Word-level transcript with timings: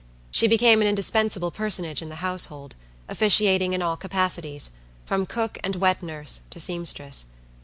She 0.31 0.47
became 0.47 0.81
an 0.81 0.87
indispensable 0.87 1.51
personage 1.51 2.01
in 2.01 2.09
the 2.09 2.15
household, 2.25 2.73
officiating 3.07 3.73
in 3.73 3.83
all 3.83 3.95
capacities, 3.95 4.71
from 5.05 5.27
cook 5.27 5.59
and 5.63 5.75
wet 5.75 6.01
nurse 6.01 6.41
to 6.49 6.59
seamstress. 6.59 7.27